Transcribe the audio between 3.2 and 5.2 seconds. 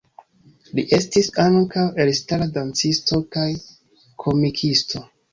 kaj komikisto.